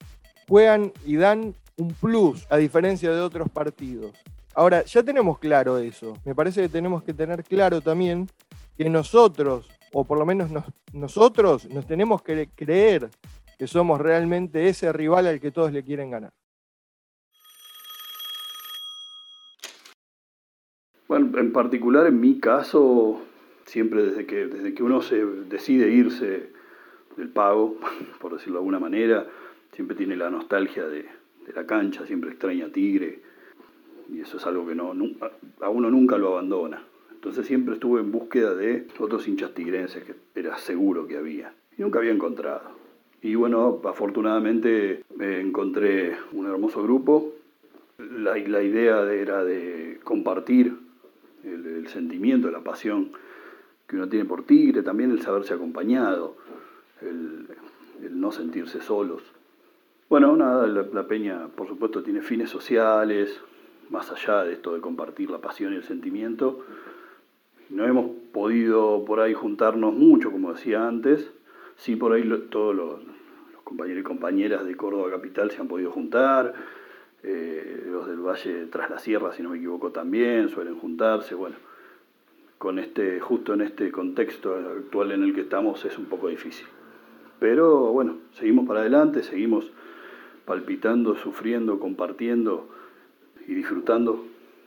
Juegan 0.48 0.94
y 1.06 1.18
dan 1.18 1.53
un 1.75 1.89
plus 1.89 2.48
a 2.50 2.56
diferencia 2.56 3.12
de 3.12 3.20
otros 3.20 3.50
partidos. 3.50 4.13
Ahora, 4.56 4.86
ya 4.86 5.03
tenemos 5.03 5.39
claro 5.39 5.77
eso. 5.77 6.13
Me 6.24 6.34
parece 6.34 6.62
que 6.62 6.70
tenemos 6.70 7.03
que 7.03 7.13
tener 7.13 7.44
claro 7.44 7.82
también 7.82 8.29
que 8.77 8.89
nosotros, 8.89 9.68
o 9.91 10.06
por 10.06 10.18
lo 10.18 10.25
menos 10.25 10.50
nosotros, 10.94 11.70
nos 11.70 11.86
tenemos 11.86 12.22
que 12.22 12.48
creer 12.56 13.10
que 13.60 13.68
somos 13.68 14.00
realmente 14.00 14.70
ese 14.70 14.94
rival 14.94 15.28
al 15.28 15.42
que 15.42 15.51
todos 15.51 15.74
le 15.74 15.84
quieren 15.84 16.10
ganar. 16.10 16.32
Bueno, 21.10 21.38
en 21.38 21.51
particular 21.51 22.08
en 22.08 22.22
mi 22.22 22.39
caso, 22.39 23.22
siempre 23.66 24.01
desde 24.04 24.25
que, 24.25 24.48
desde 24.48 24.74
que 24.74 24.82
uno 24.82 25.01
se 25.01 25.25
decide 25.25 25.92
irse 25.92 26.54
del 27.18 27.30
pago, 27.30 27.75
por 28.22 28.32
decirlo 28.32 28.54
de 28.54 28.60
alguna 28.60 28.80
manera. 28.80 29.28
Siempre 29.74 29.98
tiene 29.98 30.16
la 30.16 30.30
nostalgia 30.30 30.88
de, 30.88 31.06
la 31.54 31.66
cancha, 31.66 32.06
siempre 32.06 32.30
extraña 32.30 32.68
a 32.68 32.72
Tigre. 32.72 33.22
Y 34.10 34.22
eso 34.22 34.38
es 34.38 34.46
algo 34.46 34.66
que 34.66 34.74
a 34.74 35.70
uno 35.70 35.92
nunca 35.92 36.18
lo 36.18 36.30
abandona. 36.30 36.82
Entonces 37.12 37.46
siempre 37.46 37.74
estuve 37.74 38.00
en 38.00 38.12
búsqueda 38.12 38.56
de 38.56 38.88
otros 39.00 39.28
hinchas 39.28 39.54
tigrenses 39.54 40.04
que 40.06 40.16
era 40.39 40.58
seguro 40.58 41.06
que 41.08 41.18
había. 41.18 41.54
Y 41.78 41.82
nunca 41.82 42.00
había 42.00 42.12
encontrado. 42.12 42.78
Y 43.21 43.35
bueno, 43.35 43.81
afortunadamente 43.83 45.03
encontré 45.19 46.15
un 46.31 46.47
hermoso 46.47 46.81
grupo. 46.83 47.33
La, 47.97 48.38
la 48.38 48.63
idea 48.63 49.11
era 49.11 49.43
de 49.43 49.99
compartir 50.03 50.73
el, 51.43 51.65
el, 51.65 51.88
sentimiento, 51.89 52.49
la 52.49 52.61
pasión 52.61 53.11
que 53.88 53.97
uno 53.97 54.07
tiene 54.07 54.25
por 54.25 54.43
Tigre, 54.43 54.83
también 54.83 55.11
el 55.11 55.21
saberse 55.21 55.53
acompañado 55.53 56.35
el, 57.01 57.47
no 58.11 58.31
sentirse 58.31 58.81
solos. 58.81 59.21
Bueno, 60.09 60.35
nada, 60.35 60.65
la, 60.67 61.07
peña 61.07 61.47
por 61.55 61.67
supuesto 61.67 62.01
tiene 62.01 62.21
fines 62.21 62.49
sociales, 62.49 63.39
más 63.89 64.11
allá 64.11 64.43
de 64.43 64.53
esto 64.53 64.73
de 64.73 64.81
compartir 64.81 65.29
la 65.29 65.39
pasión 65.39 65.73
y 65.73 65.77
el 65.77 65.83
sentimiento. 65.83 66.65
No 67.69 67.85
hemos 67.85 68.09
podido 68.31 69.03
por 69.05 69.19
ahí 69.19 69.33
juntarnos 69.33 69.93
mucho, 69.93 70.31
como 70.31 70.53
decía 70.53 70.88
antes. 70.88 71.29
Sí, 71.79 71.95
por 71.95 72.12
ahí 72.12 72.29
todos 72.50 72.75
los, 72.75 73.00
compañeros 73.63 74.01
y 74.01 74.03
compañeras 74.03 74.65
de 74.65 74.75
Córdoba 74.75 75.09
Capital 75.12 75.50
se 75.50 75.62
han 75.62 75.69
podido 75.69 75.91
juntar. 75.91 76.53
Eh, 77.24 77.83
los 77.89 78.05
del 78.05 78.19
Valle 78.19 78.65
tras 78.65 78.89
la 78.89 79.00
Sierra, 79.00 79.31
si 79.31 79.41
no 79.43 79.51
me 79.51 79.57
equivoco, 79.57 79.89
también 79.89 80.50
suelen 80.50 80.77
juntarse. 80.77 81.36
Bueno, 81.36 81.55
con 82.57 82.79
este, 82.79 83.21
justo 83.21 83.53
en 83.53 83.62
este 83.62 83.91
contexto 83.91 84.55
actual 84.55 85.13
en 85.13 85.24
el 85.24 85.33
que 85.33 85.41
estamos 85.41 85.86
es 85.86 85.98
un 85.98 86.05
poco 86.05 86.27
difícil. 86.27 86.67
Pero 87.39 87.93
bueno, 87.93 88.17
seguimos 88.33 88.67
para 88.67 88.81
adelante, 88.81 89.24
seguimos 89.24 89.71
palpitando, 90.43 91.15
sufriendo, 91.15 91.79
compartiendo 91.79 92.67
y 93.48 93.53
disfrutando 93.53 94.25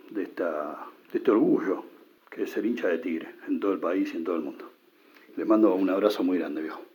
de, 0.08 0.22
esta, 0.22 0.86
de 1.12 1.18
este 1.18 1.30
orgullo 1.30 1.84
que 2.30 2.44
es 2.44 2.50
ser 2.50 2.64
hincha 2.64 2.88
de 2.88 2.96
Tigre 2.96 3.34
en 3.46 3.60
todo 3.60 3.74
el 3.74 3.80
país 3.80 4.14
y 4.14 4.16
en 4.16 4.24
todo 4.24 4.36
el 4.36 4.42
mundo. 4.42 4.70
Les 5.36 5.46
mando 5.46 5.74
un 5.74 5.90
abrazo 5.90 6.24
muy 6.24 6.38
grande, 6.38 6.62
viejo. 6.62 6.91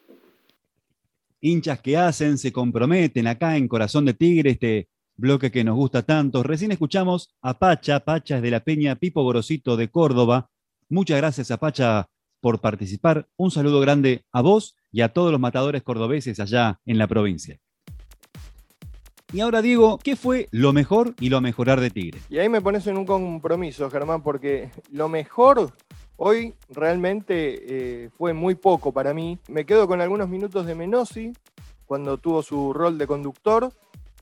Hinchas 1.41 1.81
que 1.81 1.97
hacen, 1.97 2.37
se 2.37 2.51
comprometen 2.51 3.27
acá 3.27 3.57
en 3.57 3.67
Corazón 3.67 4.05
de 4.05 4.13
Tigre, 4.13 4.51
este 4.51 4.89
bloque 5.15 5.51
que 5.51 5.63
nos 5.63 5.75
gusta 5.75 6.03
tanto. 6.03 6.43
Recién 6.43 6.71
escuchamos 6.71 7.35
a 7.41 7.57
Pacha, 7.59 7.99
Pacha 7.99 8.37
es 8.37 8.41
de 8.41 8.51
la 8.51 8.63
Peña 8.63 8.95
Pipo 8.95 9.23
Gorosito 9.23 9.77
de 9.77 9.89
Córdoba. 9.89 10.49
Muchas 10.89 11.17
gracias 11.17 11.51
a 11.51 11.57
Pacha 11.57 12.07
por 12.39 12.59
participar. 12.59 13.27
Un 13.35 13.51
saludo 13.51 13.79
grande 13.79 14.23
a 14.31 14.41
vos 14.41 14.75
y 14.91 15.01
a 15.01 15.09
todos 15.09 15.31
los 15.31 15.39
matadores 15.39 15.83
cordobeses 15.83 16.39
allá 16.39 16.79
en 16.85 16.97
la 16.97 17.07
provincia. 17.07 17.59
Y 19.33 19.41
ahora 19.41 19.61
Diego, 19.61 19.99
¿qué 20.01 20.15
fue 20.15 20.47
lo 20.51 20.71
mejor 20.71 21.13
y 21.19 21.29
lo 21.29 21.41
mejorar 21.41 21.81
de 21.81 21.89
Tigre? 21.89 22.21
Y 22.29 22.37
ahí 22.37 22.47
me 22.47 22.61
pones 22.61 22.87
en 22.87 22.97
un 22.97 23.05
compromiso, 23.05 23.89
Germán, 23.91 24.23
porque 24.23 24.71
lo 24.89 25.09
mejor 25.09 25.73
hoy 26.17 26.53
realmente 26.69 28.05
eh, 28.05 28.09
fue 28.17 28.33
muy 28.33 28.55
poco 28.55 28.91
para 28.91 29.13
mí. 29.13 29.39
Me 29.47 29.65
quedo 29.65 29.87
con 29.87 30.01
algunos 30.01 30.27
minutos 30.27 30.65
de 30.65 30.75
Menosi 30.75 31.33
cuando 31.85 32.17
tuvo 32.17 32.43
su 32.43 32.73
rol 32.73 32.97
de 32.97 33.07
conductor 33.07 33.71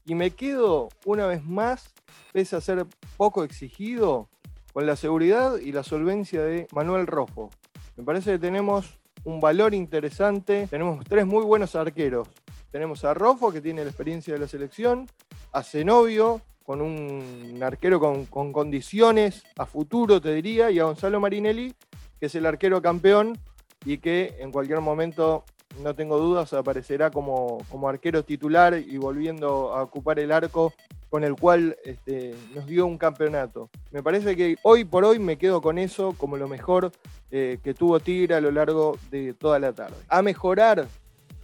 y 0.06 0.14
me 0.14 0.32
quedo 0.32 0.90
una 1.06 1.26
vez 1.26 1.44
más, 1.44 1.94
pese 2.32 2.56
a 2.56 2.62
ser 2.62 2.86
poco 3.18 3.44
exigido, 3.44 4.30
con 4.72 4.86
la 4.86 4.98
seguridad 4.98 5.58
y 5.58 5.72
la 5.72 5.84
solvencia 5.84 6.44
de 6.44 6.68
Manuel 6.74 7.08
Rojo. 7.08 7.50
Me 7.96 8.04
parece 8.04 8.34
que 8.34 8.40
tenemos 8.40 9.00
un 9.24 9.40
valor 9.40 9.74
interesante, 9.74 10.68
tenemos 10.70 11.04
tres 11.06 11.26
muy 11.26 11.44
buenos 11.44 11.76
arqueros, 11.76 12.28
tenemos 12.72 13.06
a 13.06 13.14
Rofo, 13.14 13.54
que 13.54 13.62
tiene 13.62 13.84
la 13.86 13.90
experiencia 13.90 14.34
de 14.34 14.40
la 14.42 14.50
selección, 14.50 15.08
a 15.54 15.64
Zenobio, 15.64 16.42
con 16.66 16.82
un 16.82 17.60
arquero 17.62 18.00
con, 18.00 18.26
condiciones 18.26 19.44
a 19.56 19.66
futuro, 19.66 20.20
te 20.20 20.34
diría, 20.34 20.72
y 20.72 20.80
a 20.80 20.86
Gonzalo 20.86 21.20
Marinelli, 21.20 21.74
que 22.20 22.26
es 22.26 22.36
el 22.36 22.46
arquero 22.46 22.82
campeón 22.82 23.38
y 23.86 24.00
que 24.00 24.36
en 24.40 24.52
cualquier 24.52 24.82
momento, 24.82 25.44
no 25.84 25.94
tengo 25.94 26.18
dudas, 26.18 26.54
aparecerá 26.54 27.12
como, 27.12 27.60
como 27.70 27.88
arquero 27.88 28.24
titular 28.24 28.78
y 28.80 28.98
volviendo 28.98 29.74
a 29.74 29.84
ocupar 29.84 30.20
el 30.20 30.32
arco 30.32 30.74
con 31.10 31.24
el 31.24 31.36
cual 31.36 31.78
este, 31.86 32.34
nos 32.56 32.66
dio 32.66 32.88
un 32.88 32.98
campeonato. 32.98 33.70
Me 33.92 34.02
parece 34.02 34.36
que 34.36 34.58
hoy 34.64 34.86
por 34.86 35.06
hoy 35.06 35.20
me 35.20 35.38
quedo 35.38 35.62
con 35.62 35.78
eso 35.78 36.16
como 36.18 36.36
lo 36.36 36.48
mejor 36.48 36.92
eh, 37.30 37.60
que 37.64 37.76
tuvo 37.76 38.00
Tigre 38.00 38.36
a 38.36 38.42
lo 38.42 38.52
largo 38.52 38.98
de 39.12 39.34
toda 39.34 39.60
la 39.60 39.72
tarde. 39.72 39.96
A 40.10 40.24
mejorar, 40.24 40.88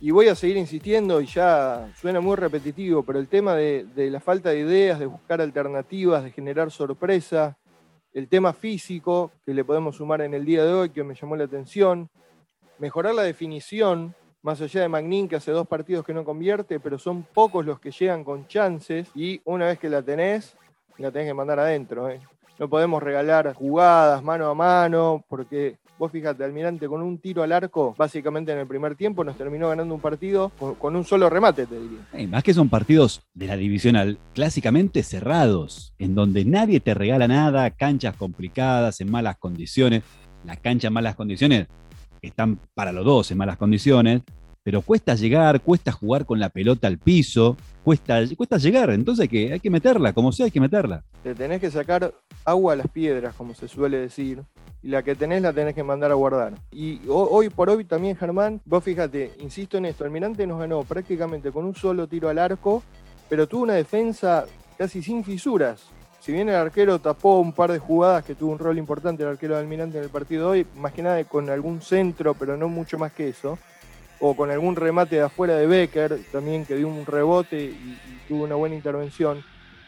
y 0.03 0.10
voy 0.10 0.27
a 0.27 0.36
seguir 0.36 0.58
insistiendo 0.58 1.22
y 1.22 1.27
ya 1.27 1.88
suena 1.96 2.20
muy 2.20 2.36
repetitivo, 2.36 3.03
pero 3.03 3.20
el 3.20 3.27
tema 3.27 3.55
de, 3.55 3.86
la 3.96 4.20
falta 4.20 4.50
de 4.50 4.60
ideas, 4.60 5.00
de 5.00 5.05
buscar 5.05 5.39
alternativas, 5.41 6.24
de 6.24 6.31
generar 6.31 6.72
sorpresa, 6.72 7.55
el 8.12 8.27
tema 8.27 8.51
físico 8.51 9.31
que 9.46 9.53
le 9.53 9.63
podemos 9.63 9.98
sumar 9.98 10.22
en 10.22 10.34
el 10.34 10.43
día 10.43 10.65
de 10.65 10.74
hoy 10.74 10.89
que 10.89 11.03
me 11.03 11.13
llamó 11.13 11.36
la 11.36 11.43
atención, 11.43 12.10
mejorar 12.79 13.13
la 13.13 13.22
definición, 13.22 14.15
más 14.41 14.60
allá 14.60 14.81
de 14.81 14.89
Magnin 14.89 15.29
que 15.29 15.36
hace 15.36 15.51
dos 15.51 15.67
partidos 15.67 16.03
que 16.03 16.15
no 16.15 16.25
convierte, 16.25 16.79
pero 16.79 16.98
son 16.98 17.22
pocos 17.22 17.63
los 17.63 17.79
que 17.79 17.91
llegan 17.91 18.24
con 18.24 18.48
chances 18.48 19.08
y 19.13 19.39
una 19.46 19.67
vez 19.67 19.77
que 19.77 19.88
la 19.88 20.01
tenés, 20.01 20.58
la 20.98 21.12
tenés 21.12 21.27
que 21.27 21.36
mandar 21.36 21.60
adentro. 21.60 22.10
¿eh? 22.10 22.20
No 22.62 22.70
podemos 22.70 23.01
regalar 23.01 23.56
jugadas 23.56 24.22
mano 24.24 24.48
a 24.48 24.53
mano 24.53 25.25
porque 25.27 25.80
Vos 25.98 26.12
fíjate, 26.12 26.44
Almirante 26.44 26.88
con 26.88 27.03
un 27.03 27.20
tiro 27.20 27.44
al 27.44 27.51
arco, 27.51 27.94
básicamente 27.96 28.51
en 28.51 28.58
el 28.58 28.65
primer 28.65 28.96
tiempo, 28.96 29.24
nos 29.24 29.38
terminó 29.38 29.70
ganando 29.70 29.94
un 29.94 30.01
partido 30.01 30.50
con, 30.80 30.96
un 30.96 31.03
solo 31.03 31.30
remate, 31.30 31.68
te 31.68 31.80
diría. 31.80 32.27
Más 32.27 32.44
que 32.44 32.56
son 32.56 32.70
partidos 32.70 33.22
de 33.36 33.46
la 33.46 33.56
divisional, 33.56 34.18
clásicamente 34.34 35.03
cerrados, 35.03 35.94
en 36.00 36.15
donde 36.15 36.44
nadie 36.44 36.80
te 36.80 36.96
regala 36.96 37.27
nada, 37.27 37.70
canchas 37.70 38.15
complicadas, 38.15 39.00
en 39.00 39.12
malas 39.12 39.38
condiciones. 39.38 40.01
Las 40.44 40.58
canchas 40.58 40.88
en 40.88 40.94
malas 40.94 41.15
condiciones 41.15 41.68
están 42.20 42.60
para 42.74 42.91
los 42.91 43.06
dos 43.06 43.30
en 43.30 43.38
malas 43.38 43.58
condiciones, 43.58 44.24
pero 44.63 44.82
cuesta 44.82 45.15
llegar, 45.15 45.62
cuesta 45.62 45.91
jugar 45.91 46.25
con 46.25 46.39
la 46.39 46.50
pelota 46.50 46.88
al 46.88 47.00
piso, 47.00 47.58
cuesta, 47.84 48.20
cuesta 48.38 48.58
llegar, 48.58 48.91
entonces 48.91 49.24
hay 49.24 49.27
que, 49.27 49.53
hay 49.53 49.60
que 49.60 49.70
meterla, 49.70 50.13
como 50.13 50.32
sea 50.32 50.46
hay 50.46 50.51
que 50.51 50.60
meterla. 50.60 51.03
Te 51.24 51.34
tenés 51.34 51.60
que 51.60 51.72
sacar 51.72 52.13
agua 52.46 52.74
a 52.74 52.75
las 52.75 52.88
piedras, 52.88 53.34
como 53.36 53.56
se 53.56 53.68
suele 53.68 53.98
decir, 53.98 54.44
y 54.84 54.89
la 54.89 55.03
que 55.03 55.15
tenés 55.15 55.41
la 55.41 55.53
tenés 55.53 55.74
que 55.74 55.84
mandar 55.84 56.12
a 56.12 56.15
guardar. 56.15 56.53
Y 56.72 57.01
hoy 57.08 57.50
por 57.50 57.70
hoy 57.70 57.86
también, 57.86 58.15
Germán, 58.15 58.62
vos 58.65 58.84
fíjate, 58.84 59.34
insisto 59.39 59.77
en 59.77 59.86
esto, 59.86 60.03
Almirante 60.03 60.46
nos 60.46 60.60
ganó 60.60 60.84
prácticamente 60.84 61.51
con 61.51 61.65
un 61.65 61.75
solo 61.75 62.08
tiro 62.08 62.30
al 62.30 62.38
arco, 62.38 62.84
pero 63.30 63.48
tuvo 63.48 63.63
una 63.63 63.74
defensa 63.74 64.46
casi 64.77 65.01
sin 65.01 65.24
fisuras. 65.24 65.86
Si 66.20 66.32
bien 66.32 66.50
el 66.50 66.56
arquero 66.56 67.00
tapó 67.00 67.39
un 67.39 67.51
par 67.51 67.72
de 67.72 67.80
jugadas 67.80 68.24
que 68.24 68.36
tuvo 68.36 68.51
un 68.51 68.60
rol 68.60 68.77
importante 68.77 69.24
el 69.24 69.30
arquero 69.30 69.56
de 69.56 69.62
Almirante 69.62 69.98
en 69.98 70.03
el 70.03 70.12
partido 70.12 70.44
de 70.44 70.60
hoy, 70.60 70.68
más 70.75 70.94
que 70.94 71.01
nada 71.01 71.24
con 71.24 71.50
algún 71.50 71.82
centro, 71.82 72.36
pero 72.36 72.58
no 72.58 72.68
mucho 72.68 73.00
más 73.00 73.12
que 73.12 73.30
eso, 73.30 73.58
o 74.22 74.36
con 74.36 74.51
algún 74.51 74.78
remate 74.78 75.18
de 75.18 75.24
afuera 75.24 75.58
de 75.58 75.68
Becker, 75.68 76.20
también 76.32 76.66
que 76.66 76.75
dio 76.75 76.88
un 76.88 77.06
rebote 77.06 77.63
y 77.66 77.98
tuvo 78.28 78.46
una 78.46 78.56
buena 78.56 78.75
intervención. 78.75 79.44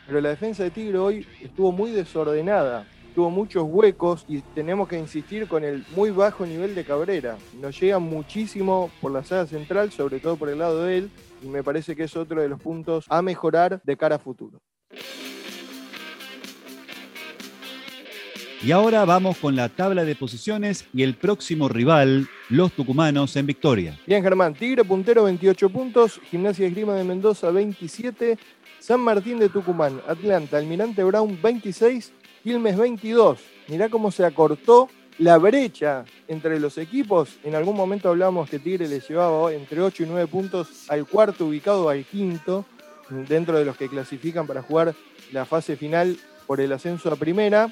Pero 0.06 0.20
la 0.20 0.30
defensa 0.30 0.64
de 0.64 0.72
Tigre 0.72 0.98
hoy 0.98 1.26
estuvo 1.42 1.72
muy 1.72 1.92
desordenada 1.92 2.86
tuvo 3.14 3.30
muchos 3.30 3.64
huecos 3.68 4.26
y 4.28 4.42
tenemos 4.42 4.88
que 4.88 4.98
insistir 4.98 5.48
con 5.48 5.64
el 5.64 5.86
muy 5.96 6.10
bajo 6.10 6.46
nivel 6.46 6.76
de 6.76 6.84
Cabrera. 6.84 7.38
Nos 7.62 7.80
llega 7.80 8.00
muchísimo 8.00 8.92
por 9.02 9.12
la 9.12 9.24
sala 9.24 9.46
central, 9.46 9.92
sobre 9.92 10.20
todo 10.20 10.36
por 10.36 10.50
el 10.50 10.60
lado 10.60 10.84
de 10.84 10.98
él, 10.98 11.12
y 11.42 11.48
me 11.48 11.64
parece 11.64 11.96
que 11.96 12.04
es 12.04 12.16
otro 12.16 12.42
de 12.42 12.50
los 12.50 12.60
puntos 12.60 13.06
a 13.10 13.22
mejorar 13.22 13.82
de 13.84 13.98
cara 13.98 14.16
a 14.16 14.20
futuro. 14.20 14.60
Y 18.66 18.72
ahora 18.72 19.04
vamos 19.04 19.40
con 19.40 19.58
la 19.58 19.68
tabla 19.68 20.06
de 20.06 20.16
posiciones 20.16 20.86
y 20.94 21.04
el 21.04 21.16
próximo 21.16 21.68
rival, 21.68 22.30
los 22.48 22.72
tucumanos 22.72 23.36
en 23.36 23.46
victoria. 23.46 24.00
Bien, 24.08 24.24
Germán, 24.24 24.54
Tigre 24.54 24.86
puntero 24.86 25.26
28 25.26 25.70
puntos, 25.70 26.22
Gimnasia 26.32 26.68
Esgrima 26.68 26.94
de 26.94 27.04
Mendoza 27.04 27.52
27, 27.52 28.38
San 28.80 29.02
Martín 29.02 29.38
de 29.38 29.50
Tucumán, 29.50 30.02
Atlanta, 30.08 30.58
Almirante 30.58 31.04
Brown 31.04 31.38
26, 31.44 32.14
Quilmes 32.42 32.78
22. 32.78 33.40
Mirá 33.68 33.90
cómo 33.90 34.12
se 34.12 34.24
acortó 34.24 34.88
la 35.18 35.38
brecha 35.38 36.06
entre 36.30 36.58
los 36.58 36.78
equipos. 36.78 37.40
En 37.44 37.56
algún 37.56 37.76
momento 37.76 38.08
hablamos 38.08 38.50
que 38.50 38.60
Tigre 38.60 38.88
le 38.88 39.02
llevaba 39.02 39.52
entre 39.52 39.82
8 39.82 40.04
y 40.04 40.06
9 40.06 40.28
puntos 40.28 40.90
al 40.90 41.06
cuarto 41.06 41.48
ubicado 41.48 41.90
al 41.90 42.06
quinto, 42.06 42.64
dentro 43.28 43.60
de 43.60 43.66
los 43.66 43.76
que 43.76 43.90
clasifican 43.90 44.48
para 44.48 44.62
jugar 44.62 44.96
la 45.34 45.44
fase 45.44 45.76
final 45.76 46.18
por 46.48 46.62
el 46.62 46.72
ascenso 46.72 47.12
a 47.12 47.18
primera. 47.18 47.70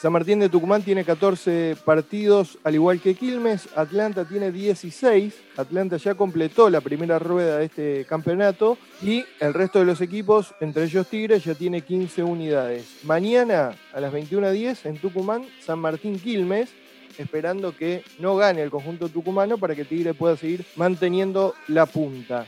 San 0.00 0.12
Martín 0.12 0.38
de 0.38 0.48
Tucumán 0.48 0.82
tiene 0.84 1.04
14 1.04 1.76
partidos, 1.84 2.56
al 2.62 2.76
igual 2.76 3.00
que 3.00 3.16
Quilmes. 3.16 3.68
Atlanta 3.74 4.24
tiene 4.24 4.52
16. 4.52 5.34
Atlanta 5.56 5.96
ya 5.96 6.14
completó 6.14 6.70
la 6.70 6.80
primera 6.80 7.18
rueda 7.18 7.58
de 7.58 7.64
este 7.64 8.04
campeonato. 8.04 8.78
Y 9.02 9.24
el 9.40 9.54
resto 9.54 9.80
de 9.80 9.86
los 9.86 10.00
equipos, 10.00 10.54
entre 10.60 10.84
ellos 10.84 11.08
Tigres, 11.08 11.42
ya 11.42 11.56
tiene 11.56 11.80
15 11.80 12.22
unidades. 12.22 13.00
Mañana 13.02 13.72
a 13.92 13.98
las 13.98 14.12
21.10 14.12 14.86
en 14.86 14.98
Tucumán, 14.98 15.44
San 15.60 15.80
Martín 15.80 16.20
Quilmes 16.20 16.70
esperando 17.18 17.76
que 17.76 18.04
no 18.20 18.36
gane 18.36 18.62
el 18.62 18.70
conjunto 18.70 19.08
tucumano 19.08 19.58
para 19.58 19.74
que 19.74 19.84
Tigre 19.84 20.14
pueda 20.14 20.36
seguir 20.36 20.64
manteniendo 20.76 21.54
la 21.66 21.86
punta. 21.86 22.46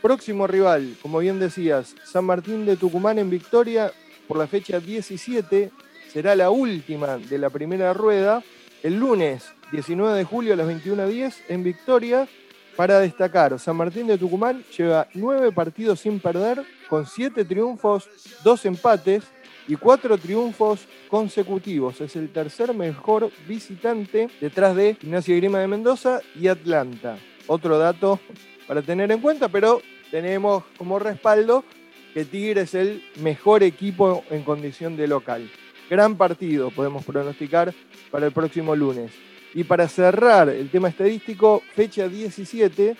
Próximo 0.00 0.46
rival, 0.46 0.94
como 1.02 1.18
bien 1.18 1.40
decías, 1.40 1.96
San 2.04 2.26
Martín 2.26 2.64
de 2.64 2.76
Tucumán 2.76 3.18
en 3.18 3.28
victoria 3.28 3.92
por 4.28 4.38
la 4.38 4.46
fecha 4.46 4.78
17 4.78 5.72
será 6.12 6.34
la 6.34 6.50
última 6.50 7.18
de 7.18 7.38
la 7.38 7.50
primera 7.50 7.92
rueda 7.92 8.42
el 8.82 8.98
lunes 8.98 9.52
19 9.72 10.18
de 10.18 10.24
julio 10.24 10.54
a 10.54 10.56
las 10.56 10.66
21.10 10.66 11.34
en 11.48 11.62
Victoria. 11.62 12.28
Para 12.76 12.98
destacar, 12.98 13.58
San 13.58 13.76
Martín 13.76 14.06
de 14.06 14.16
Tucumán 14.16 14.64
lleva 14.76 15.06
nueve 15.14 15.52
partidos 15.52 16.00
sin 16.00 16.18
perder, 16.18 16.62
con 16.88 17.06
siete 17.06 17.44
triunfos, 17.44 18.08
dos 18.42 18.64
empates 18.64 19.24
y 19.68 19.76
cuatro 19.76 20.16
triunfos 20.16 20.86
consecutivos. 21.08 22.00
Es 22.00 22.16
el 22.16 22.32
tercer 22.32 22.72
mejor 22.74 23.30
visitante 23.46 24.28
detrás 24.40 24.74
de 24.74 24.96
Gimnasia 25.00 25.36
Grima 25.36 25.58
de 25.58 25.68
Mendoza 25.68 26.20
y 26.34 26.48
Atlanta. 26.48 27.18
Otro 27.46 27.78
dato 27.78 28.18
para 28.66 28.82
tener 28.82 29.12
en 29.12 29.20
cuenta, 29.20 29.48
pero 29.48 29.82
tenemos 30.10 30.64
como 30.78 30.98
respaldo 30.98 31.64
que 32.14 32.24
Tigre 32.24 32.62
es 32.62 32.74
el 32.74 33.04
mejor 33.20 33.62
equipo 33.62 34.24
en 34.30 34.42
condición 34.42 34.96
de 34.96 35.06
local. 35.06 35.48
Gran 35.90 36.16
partido 36.16 36.70
podemos 36.70 37.04
pronosticar 37.04 37.74
para 38.12 38.26
el 38.26 38.32
próximo 38.32 38.76
lunes. 38.76 39.10
Y 39.52 39.64
para 39.64 39.88
cerrar 39.88 40.48
el 40.48 40.70
tema 40.70 40.88
estadístico, 40.88 41.64
fecha 41.74 42.08
17, 42.08 42.96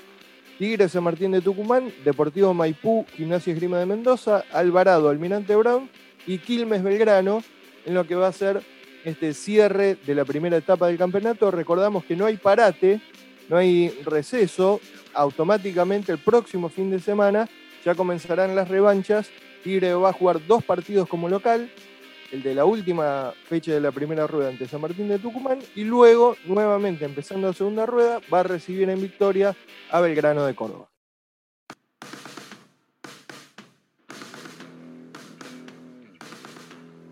Tigres 0.59 0.91
San 0.91 1.05
Martín 1.05 1.31
de 1.31 1.41
Tucumán, 1.41 1.93
Deportivo 2.05 2.53
Maipú, 2.53 3.07
Gimnasia 3.15 3.53
Esgrima 3.53 3.79
de 3.79 3.87
Mendoza, 3.87 4.45
Alvarado, 4.53 5.09
Almirante 5.09 5.55
Brown 5.55 5.89
y 6.27 6.39
Quilmes 6.39 6.83
Belgrano, 6.83 7.45
en 7.87 7.95
lo 7.95 8.05
que 8.09 8.17
va 8.17 8.27
a 8.27 8.33
ser 8.33 8.61
este 9.05 9.35
cierre 9.35 9.95
de 9.95 10.15
la 10.17 10.25
primera 10.25 10.57
etapa 10.57 10.89
del 10.89 10.99
campeonato. 10.99 11.53
Recordamos 11.53 12.05
que 12.05 12.17
no 12.17 12.27
hay 12.27 12.39
parate, 12.39 13.01
no 13.49 13.57
hay 13.57 13.91
receso. 14.05 14.81
Automáticamente 15.15 16.11
el 16.11 16.19
próximo 16.19 16.69
fin 16.69 16.91
de 16.91 16.99
semana 16.99 17.49
ya 17.85 17.95
comenzarán 17.95 18.57
las 18.57 18.69
revanchas. 18.69 19.31
Tigre 19.63 19.95
va 19.95 20.11
a 20.11 20.13
jugar 20.13 20.45
dos 20.45 20.65
partidos 20.65 21.09
como 21.09 21.29
local, 21.29 21.71
el 22.33 22.43
de 22.43 22.55
la 22.55 22.65
última 22.65 23.33
fecha 23.49 23.73
de 23.73 23.81
la 23.81 23.91
primera 23.91 24.27
rueda 24.27 24.51
ante 24.51 24.69
San 24.69 24.81
Martín 24.81 25.09
de 25.09 25.19
Tucumán 25.19 25.59
y 25.75 25.85
luego, 25.85 26.37
nuevamente 26.47 27.05
empezando 27.05 27.49
la 27.49 27.53
segunda 27.53 27.87
rueda, 27.87 28.21
va 28.33 28.41
a 28.41 28.45
recibir 28.45 28.89
en 28.89 29.01
victoria 29.01 29.57
a 29.91 30.01
Belgrano 30.01 30.45
de 30.45 30.55
Córdoba. 30.55 30.89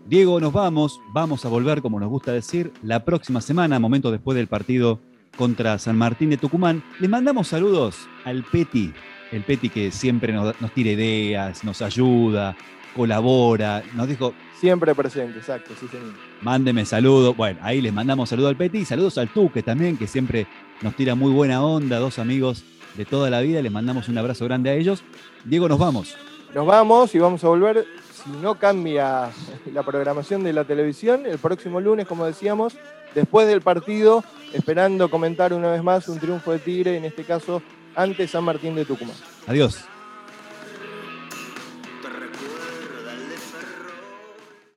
Diego, 0.05 0.39
nos 0.39 0.51
vamos, 0.51 0.99
vamos 1.13 1.45
a 1.45 1.49
volver, 1.49 1.83
como 1.83 1.99
nos 1.99 2.09
gusta 2.09 2.31
decir, 2.31 2.71
la 2.81 3.05
próxima 3.05 3.41
semana, 3.41 3.77
momento 3.77 4.09
después 4.09 4.35
del 4.35 4.47
partido 4.47 4.99
contra 5.37 5.77
San 5.77 5.97
Martín 5.97 6.31
de 6.31 6.37
Tucumán. 6.37 6.83
Les 6.99 7.09
mandamos 7.09 7.49
saludos 7.49 8.07
al 8.25 8.43
Peti, 8.43 8.91
el 9.31 9.43
Peti 9.43 9.69
que 9.69 9.91
siempre 9.91 10.33
nos 10.33 10.73
tira 10.73 10.89
ideas, 10.89 11.63
nos 11.63 11.83
ayuda, 11.83 12.57
colabora, 12.99 13.81
nos 13.93 14.09
dijo... 14.09 14.33
Siempre 14.59 14.93
presente, 14.93 15.39
exacto, 15.39 15.71
sí 15.79 15.87
señor. 15.87 16.11
Mándeme 16.41 16.85
saludos. 16.85 17.33
Bueno, 17.37 17.57
ahí 17.63 17.79
les 17.79 17.93
mandamos 17.93 18.27
saludos 18.27 18.49
al 18.49 18.57
Peti 18.57 18.79
y 18.79 18.85
saludos 18.85 19.17
al 19.17 19.29
Tuque 19.29 19.63
también, 19.63 19.95
que 19.95 20.05
siempre 20.05 20.47
nos 20.81 20.97
tira 20.97 21.15
muy 21.15 21.31
buena 21.31 21.63
onda, 21.63 21.97
dos 21.97 22.19
amigos 22.19 22.65
de 22.97 23.05
toda 23.05 23.29
la 23.29 23.39
vida. 23.39 23.61
Les 23.61 23.71
mandamos 23.71 24.09
un 24.09 24.17
abrazo 24.17 24.43
grande 24.43 24.69
a 24.69 24.73
ellos. 24.73 25.01
Diego, 25.45 25.69
nos 25.69 25.79
vamos. 25.79 26.17
Nos 26.53 26.65
vamos 26.65 27.15
y 27.15 27.19
vamos 27.19 27.41
a 27.45 27.47
volver, 27.47 27.85
si 28.21 28.31
no 28.31 28.55
cambia 28.55 29.29
la 29.71 29.83
programación 29.83 30.43
de 30.43 30.51
la 30.51 30.65
televisión, 30.65 31.25
el 31.25 31.37
próximo 31.37 31.79
lunes, 31.79 32.05
como 32.05 32.25
decíamos, 32.25 32.75
después 33.15 33.47
del 33.47 33.61
partido, 33.61 34.25
esperando 34.51 35.09
comentar 35.09 35.53
una 35.53 35.71
vez 35.71 35.81
más 35.81 36.09
un 36.09 36.19
triunfo 36.19 36.51
de 36.51 36.59
Tigre, 36.59 36.97
en 36.97 37.05
este 37.05 37.23
caso 37.23 37.61
ante 37.95 38.27
San 38.27 38.43
Martín 38.43 38.75
de 38.75 38.83
Tucumán. 38.83 39.15
Adiós. 39.47 39.85